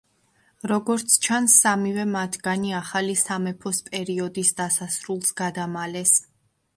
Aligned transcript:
როგორც 0.69 1.15
ჩანს, 1.25 1.57
სამივე 1.65 2.05
მათგანი 2.13 2.73
ახალი 2.77 3.15
სამეფოს 3.23 3.81
პერიოდის 3.91 4.51
დასასრულს 4.63 5.31
გადამალეს. 5.43 6.15